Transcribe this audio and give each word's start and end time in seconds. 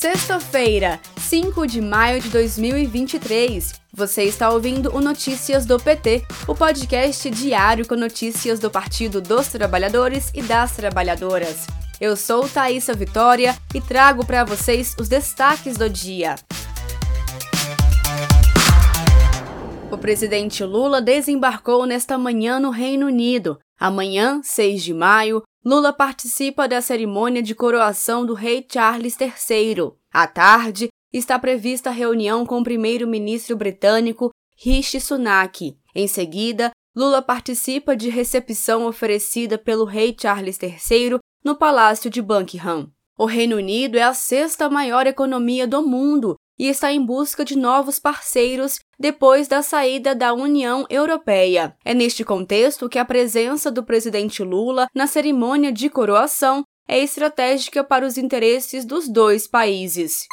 Sexta-feira, 0.00 1.00
5 1.16 1.66
de 1.66 1.80
maio 1.80 2.20
de 2.20 2.28
2023. 2.28 3.72
Você 3.92 4.22
está 4.22 4.48
ouvindo 4.48 4.94
o 4.94 5.00
Notícias 5.00 5.66
do 5.66 5.76
PT, 5.76 6.22
o 6.46 6.54
podcast 6.54 7.28
diário 7.30 7.84
com 7.84 7.96
notícias 7.96 8.60
do 8.60 8.70
Partido 8.70 9.20
dos 9.20 9.48
Trabalhadores 9.48 10.30
e 10.32 10.40
das 10.40 10.76
Trabalhadoras. 10.76 11.66
Eu 12.00 12.14
sou 12.14 12.48
Thaisa 12.48 12.94
Vitória 12.94 13.58
e 13.74 13.80
trago 13.80 14.24
para 14.24 14.44
vocês 14.44 14.94
os 15.00 15.08
destaques 15.08 15.76
do 15.76 15.90
dia. 15.90 16.36
O 19.90 19.98
presidente 19.98 20.62
Lula 20.62 21.02
desembarcou 21.02 21.86
nesta 21.86 22.16
manhã 22.16 22.60
no 22.60 22.70
Reino 22.70 23.08
Unido. 23.08 23.58
Amanhã, 23.80 24.40
6 24.44 24.84
de 24.84 24.94
maio, 24.94 25.42
Lula 25.64 25.92
participa 25.92 26.68
da 26.68 26.80
cerimônia 26.80 27.42
de 27.42 27.54
coroação 27.54 28.24
do 28.24 28.32
rei 28.32 28.66
Charles 28.70 29.16
III. 29.20 29.92
À 30.12 30.26
tarde, 30.26 30.88
está 31.12 31.38
prevista 31.38 31.90
reunião 31.90 32.46
com 32.46 32.60
o 32.60 32.64
primeiro-ministro 32.64 33.56
britânico 33.56 34.30
Rishi 34.56 35.00
Sunak. 35.00 35.76
Em 35.94 36.06
seguida, 36.06 36.70
Lula 36.94 37.20
participa 37.20 37.96
de 37.96 38.08
recepção 38.08 38.86
oferecida 38.86 39.58
pelo 39.58 39.84
rei 39.84 40.16
Charles 40.18 40.58
III 40.62 41.18
no 41.44 41.56
Palácio 41.56 42.08
de 42.08 42.22
Buckingham. 42.22 42.90
O 43.18 43.24
Reino 43.24 43.56
Unido 43.56 43.98
é 43.98 44.02
a 44.02 44.14
sexta 44.14 44.70
maior 44.70 45.06
economia 45.06 45.66
do 45.66 45.86
mundo 45.86 46.36
e 46.58 46.66
está 46.66 46.92
em 46.92 47.04
busca 47.04 47.44
de 47.44 47.56
novos 47.56 47.98
parceiros 47.98 48.80
depois 48.98 49.46
da 49.46 49.62
saída 49.62 50.14
da 50.14 50.32
União 50.32 50.84
Europeia. 50.90 51.76
É 51.84 51.94
neste 51.94 52.24
contexto 52.24 52.88
que 52.88 52.98
a 52.98 53.04
presença 53.04 53.70
do 53.70 53.84
presidente 53.84 54.42
Lula 54.42 54.88
na 54.94 55.06
cerimônia 55.06 55.70
de 55.70 55.88
coroação 55.88 56.64
é 56.88 56.98
estratégica 56.98 57.84
para 57.84 58.06
os 58.06 58.16
interesses 58.16 58.84
dos 58.84 59.08
dois 59.08 59.46
países. 59.46 60.26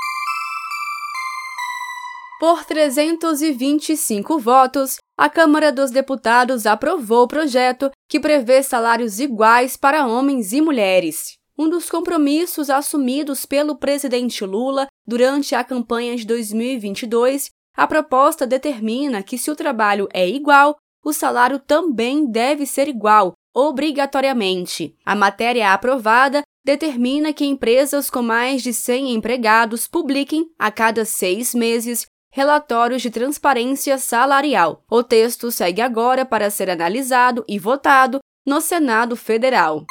Por 2.40 2.64
325 2.64 4.38
votos, 4.38 4.96
a 5.14 5.28
Câmara 5.28 5.70
dos 5.70 5.90
Deputados 5.90 6.64
aprovou 6.64 7.24
o 7.24 7.28
projeto 7.28 7.90
que 8.08 8.18
prevê 8.18 8.62
salários 8.62 9.20
iguais 9.20 9.76
para 9.76 10.06
homens 10.06 10.54
e 10.54 10.62
mulheres. 10.62 11.34
Um 11.58 11.68
dos 11.68 11.90
compromissos 11.90 12.70
assumidos 12.70 13.44
pelo 13.44 13.76
presidente 13.76 14.42
Lula 14.42 14.86
durante 15.06 15.54
a 15.54 15.62
campanha 15.62 16.16
de 16.16 16.24
2022, 16.24 17.50
a 17.76 17.86
proposta 17.86 18.46
determina 18.46 19.22
que, 19.22 19.36
se 19.36 19.50
o 19.50 19.54
trabalho 19.54 20.08
é 20.10 20.26
igual, 20.26 20.76
o 21.04 21.12
salário 21.12 21.58
também 21.58 22.24
deve 22.24 22.64
ser 22.64 22.88
igual, 22.88 23.34
obrigatoriamente. 23.54 24.96
A 25.04 25.14
matéria 25.14 25.74
aprovada 25.74 26.40
determina 26.64 27.34
que 27.34 27.44
empresas 27.44 28.08
com 28.08 28.22
mais 28.22 28.62
de 28.62 28.72
100 28.72 29.12
empregados 29.12 29.86
publiquem, 29.86 30.50
a 30.58 30.70
cada 30.70 31.04
seis 31.04 31.54
meses, 31.54 32.06
relatórios 32.30 33.02
de 33.02 33.10
transparência 33.10 33.98
salarial. 33.98 34.82
O 34.90 35.02
texto 35.02 35.50
segue 35.50 35.80
agora 35.80 36.24
para 36.24 36.50
ser 36.50 36.70
analisado 36.70 37.44
e 37.48 37.58
votado 37.58 38.20
no 38.46 38.60
Senado 38.60 39.16
Federal. 39.16 39.84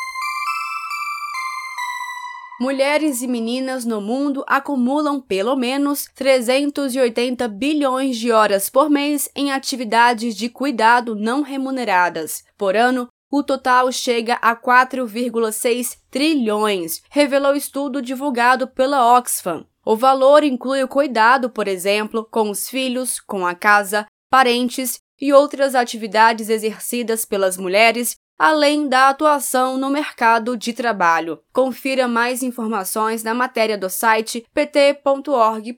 Mulheres 2.62 3.22
e 3.22 3.28
meninas 3.28 3.86
no 3.86 4.02
mundo 4.02 4.44
acumulam 4.46 5.22
pelo 5.22 5.56
menos 5.56 6.10
380 6.14 7.48
bilhões 7.48 8.18
de 8.18 8.34
horas 8.34 8.70
por 8.70 8.90
mês 8.90 9.30
em 9.34 9.50
atividades 9.50 10.36
de 10.36 10.50
cuidado 10.50 11.16
não 11.16 11.42
remuneradas. 11.42 12.44
Por 12.58 12.76
ano, 12.76 13.08
o 13.32 13.44
total 13.44 13.92
chega 13.92 14.36
a 14.42 14.56
4,6 14.56 15.98
trilhões, 16.10 17.02
revelou 17.10 17.56
estudo 17.56 18.02
divulgado 18.02 18.68
pela 18.68 19.18
Oxfam. 19.18 19.66
O 19.86 19.96
valor 19.96 20.44
inclui 20.44 20.84
o 20.84 20.88
cuidado, 20.88 21.50
por 21.50 21.68
exemplo, 21.68 22.28
com 22.30 22.50
os 22.50 22.70
filhos, 22.70 23.20
com 23.20 23.46
a 23.46 23.56
casa, 23.56 24.06
parentes 24.30 25.00
e 25.20 25.34
outras 25.34 25.76
atividades 25.76 26.50
exercidas 26.50 27.26
pelas 27.26 27.58
mulheres, 27.58 28.16
além 28.38 28.88
da 28.88 29.10
atuação 29.10 29.78
no 29.78 29.90
mercado 29.90 30.56
de 30.56 30.74
trabalho. 30.74 31.40
Confira 31.52 32.08
mais 32.08 32.42
informações 32.42 33.24
na 33.24 33.34
matéria 33.34 33.78
do 33.78 33.90
site 33.90 34.46
pt.org.br. 34.54 35.70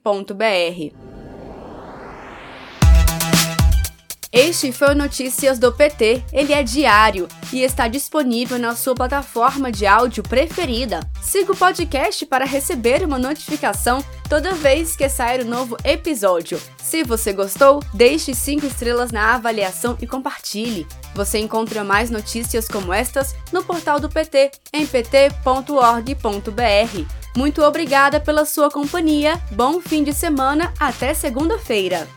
Este 4.32 4.72
foi 4.72 4.92
o 4.92 4.94
Notícias 4.94 5.58
do 5.58 5.70
PT. 5.70 6.24
Ele 6.32 6.54
é 6.54 6.62
diário 6.62 7.28
e 7.52 7.60
está 7.60 7.86
disponível 7.86 8.58
na 8.58 8.74
sua 8.74 8.94
plataforma 8.94 9.70
de 9.70 9.86
áudio 9.86 10.22
preferida. 10.22 11.00
Siga 11.20 11.52
o 11.52 11.56
podcast 11.56 12.24
para 12.24 12.46
receber 12.46 13.04
uma 13.04 13.18
notificação 13.18 14.02
toda 14.30 14.54
vez 14.54 14.96
que 14.96 15.06
sair 15.06 15.44
um 15.44 15.50
novo 15.50 15.76
episódio. 15.84 16.58
Se 16.82 17.04
você 17.04 17.34
gostou, 17.34 17.82
deixe 17.92 18.32
5 18.32 18.64
estrelas 18.64 19.12
na 19.12 19.34
avaliação 19.34 19.98
e 20.00 20.06
compartilhe. 20.06 20.86
Você 21.14 21.38
encontra 21.38 21.84
mais 21.84 22.10
notícias 22.10 22.66
como 22.66 22.90
estas 22.90 23.34
no 23.52 23.62
portal 23.62 24.00
do 24.00 24.08
PT 24.08 24.50
em 24.72 24.86
pt.org.br. 24.86 25.42
Muito 27.36 27.62
obrigada 27.62 28.18
pela 28.18 28.46
sua 28.46 28.70
companhia, 28.70 29.38
bom 29.50 29.78
fim 29.78 30.02
de 30.02 30.14
semana, 30.14 30.72
até 30.80 31.12
segunda-feira! 31.12 32.08